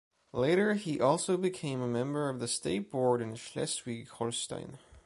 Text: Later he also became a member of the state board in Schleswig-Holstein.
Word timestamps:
Later 0.33 0.73
he 0.73 0.99
also 0.99 1.37
became 1.37 1.79
a 1.79 1.87
member 1.87 2.27
of 2.27 2.39
the 2.39 2.47
state 2.47 2.89
board 2.89 3.21
in 3.21 3.35
Schleswig-Holstein. 3.35 4.79